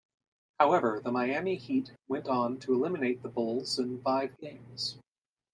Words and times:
However, 0.59 0.99
the 0.99 1.11
Miami 1.11 1.57
Heat 1.57 1.91
went 2.07 2.27
on 2.27 2.57
to 2.61 2.73
eliminate 2.73 3.21
the 3.21 3.29
Bulls 3.29 3.77
in 3.77 4.01
five 4.01 4.35
games. 4.39 4.97